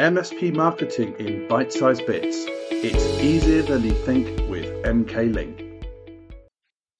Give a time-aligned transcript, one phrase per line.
[0.00, 2.46] MSP marketing in bite sized bits.
[2.68, 5.62] It's easier than you think with MK Link.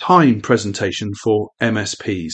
[0.00, 2.32] Time presentation for MSPs.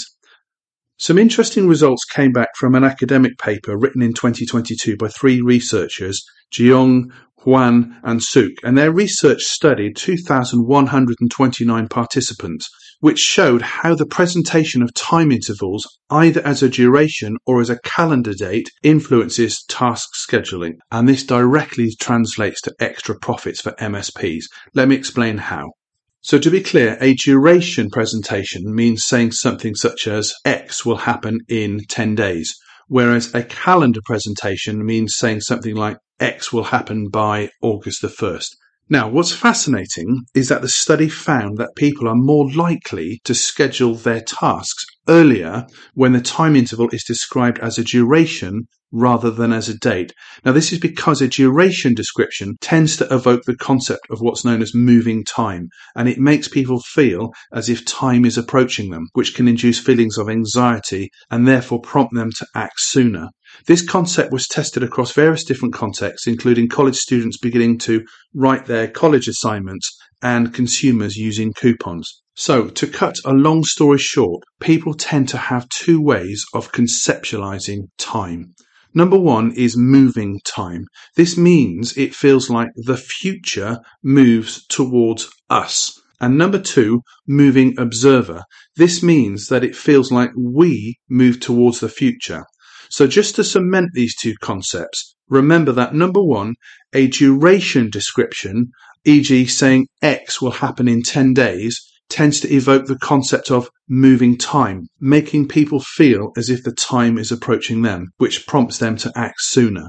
[1.02, 6.24] Some interesting results came back from an academic paper written in 2022 by three researchers,
[6.54, 7.06] Jiong,
[7.38, 12.70] Huan, and Suk, and their research studied 2,129 participants,
[13.00, 17.80] which showed how the presentation of time intervals, either as a duration or as a
[17.80, 20.74] calendar date, influences task scheduling.
[20.92, 24.44] And this directly translates to extra profits for MSPs.
[24.72, 25.72] Let me explain how.
[26.24, 31.40] So to be clear, a duration presentation means saying something such as X will happen
[31.48, 32.54] in 10 days,
[32.86, 38.50] whereas a calendar presentation means saying something like X will happen by August the 1st.
[38.88, 43.94] Now, what's fascinating is that the study found that people are more likely to schedule
[43.94, 49.68] their tasks earlier when the time interval is described as a duration rather than as
[49.68, 50.12] a date.
[50.44, 54.60] Now, this is because a duration description tends to evoke the concept of what's known
[54.60, 59.34] as moving time, and it makes people feel as if time is approaching them, which
[59.34, 63.28] can induce feelings of anxiety and therefore prompt them to act sooner.
[63.66, 68.88] This concept was tested across various different contexts, including college students beginning to write their
[68.88, 69.90] college assignments
[70.22, 72.21] and consumers using coupons.
[72.34, 77.88] So, to cut a long story short, people tend to have two ways of conceptualizing
[77.98, 78.54] time.
[78.94, 80.86] Number one is moving time.
[81.14, 86.00] This means it feels like the future moves towards us.
[86.20, 88.44] And number two, moving observer.
[88.76, 92.44] This means that it feels like we move towards the future.
[92.88, 96.54] So just to cement these two concepts, remember that number one,
[96.94, 98.70] a duration description,
[99.04, 99.46] e.g.
[99.46, 104.86] saying X will happen in 10 days, tends to evoke the concept of moving time,
[105.00, 109.36] making people feel as if the time is approaching them, which prompts them to act
[109.38, 109.88] sooner.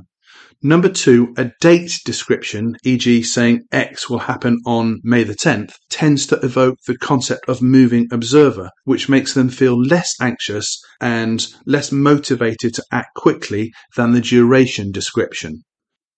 [0.66, 3.24] Number two, a date description, e.g.
[3.24, 8.08] saying X will happen on May the 10th, tends to evoke the concept of moving
[8.10, 14.22] observer, which makes them feel less anxious and less motivated to act quickly than the
[14.22, 15.64] duration description.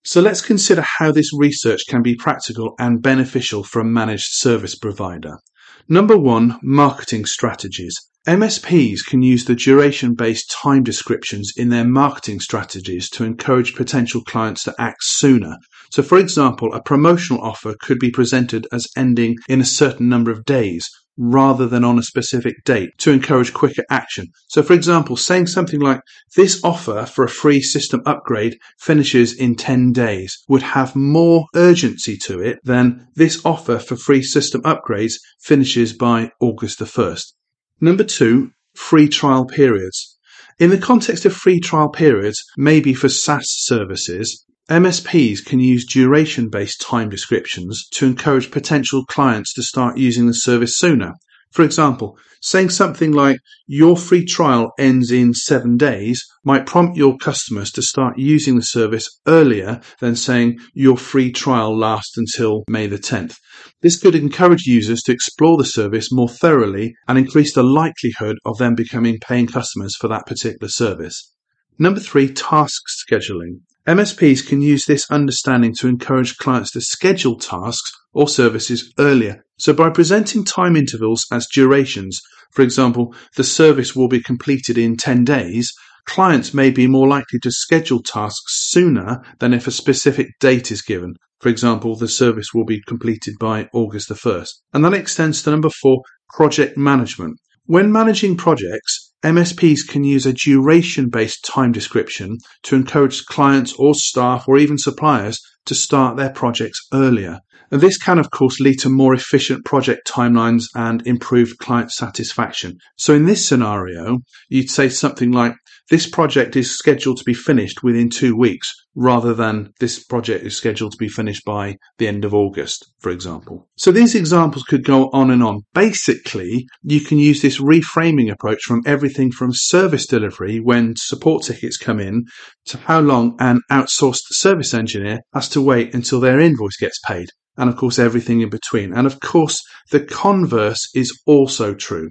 [0.03, 4.75] So let's consider how this research can be practical and beneficial for a managed service
[4.75, 5.39] provider.
[5.87, 7.93] Number one, marketing strategies.
[8.27, 14.23] MSPs can use the duration based time descriptions in their marketing strategies to encourage potential
[14.23, 15.57] clients to act sooner.
[15.91, 20.31] So, for example, a promotional offer could be presented as ending in a certain number
[20.31, 24.27] of days rather than on a specific date to encourage quicker action.
[24.47, 26.01] So, for example, saying something like,
[26.35, 32.17] This offer for a free system upgrade finishes in 10 days would have more urgency
[32.25, 37.33] to it than this offer for free system upgrades finishes by August the 1st.
[37.81, 40.17] Number two, free trial periods.
[40.57, 46.49] In the context of free trial periods, maybe for SaaS services, MSPs can use duration
[46.49, 51.13] based time descriptions to encourage potential clients to start using the service sooner.
[51.51, 53.37] For example, saying something like,
[53.67, 58.63] Your free trial ends in seven days might prompt your customers to start using the
[58.63, 63.35] service earlier than saying, Your free trial lasts until May the 10th.
[63.83, 68.57] This could encourage users to explore the service more thoroughly and increase the likelihood of
[68.57, 71.33] them becoming paying customers for that particular service.
[71.77, 73.59] Number three, task scheduling.
[73.87, 79.45] MSPs can use this understanding to encourage clients to schedule tasks or services earlier.
[79.59, 82.19] So by presenting time intervals as durations,
[82.51, 85.71] for example, the service will be completed in 10 days,
[86.05, 90.81] clients may be more likely to schedule tasks sooner than if a specific date is
[90.81, 91.13] given.
[91.39, 94.49] For example, the service will be completed by August the 1st.
[94.73, 97.37] And that extends to number four, project management.
[97.65, 103.95] When managing projects, MSPs can use a duration based time description to encourage clients or
[103.95, 107.39] staff or even suppliers to start their projects earlier.
[107.71, 112.77] And this can, of course, lead to more efficient project timelines and improved client satisfaction.
[112.97, 115.55] So, in this scenario, you'd say something like,
[115.91, 120.57] This project is scheduled to be finished within two weeks, rather than this project is
[120.57, 123.67] scheduled to be finished by the end of August, for example.
[123.77, 125.61] So these examples could go on and on.
[125.75, 131.77] Basically, you can use this reframing approach from everything from service delivery when support tickets
[131.77, 132.23] come in
[132.65, 137.27] to how long an outsourced service engineer has to wait until their invoice gets paid.
[137.57, 138.91] And of course, everything in between.
[138.91, 139.61] And of course,
[139.91, 142.09] the converse is also true.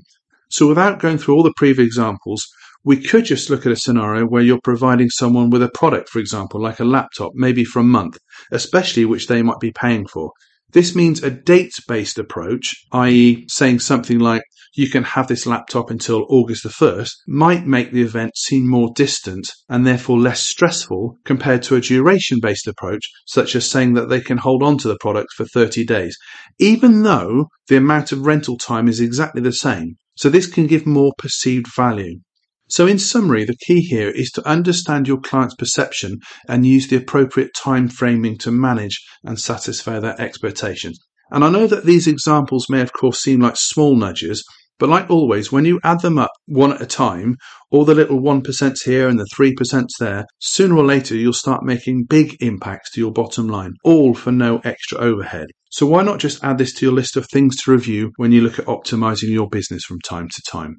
[0.55, 2.47] So without going through all the previous examples,
[2.85, 6.21] we could just look at a scenario where you're providing someone with a product, for
[6.21, 8.19] example, like a laptop, maybe for a month,
[8.53, 10.31] especially which they might be paying for.
[10.71, 14.45] This means a date based approach, i.e., saying something like,
[14.77, 18.93] you can have this laptop until August the 1st, might make the event seem more
[18.95, 24.09] distant and therefore less stressful compared to a duration based approach, such as saying that
[24.09, 26.17] they can hold on to the product for 30 days,
[26.61, 29.97] even though the amount of rental time is exactly the same.
[30.17, 32.21] So this can give more perceived value.
[32.69, 36.97] So, in summary, the key here is to understand your client's perception and use the
[36.97, 40.99] appropriate time framing to manage and satisfy their expectations.
[41.31, 44.45] And I know that these examples may, of course, seem like small nudges,
[44.79, 47.37] but like always, when you add them up one at a time,
[47.71, 52.05] all the little 1% here and the 3% there, sooner or later you'll start making
[52.05, 55.47] big impacts to your bottom line, all for no extra overhead.
[55.71, 58.41] So why not just add this to your list of things to review when you
[58.41, 60.77] look at optimizing your business from time to time?